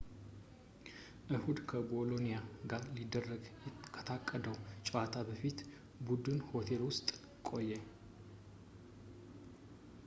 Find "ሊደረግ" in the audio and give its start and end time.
2.95-3.43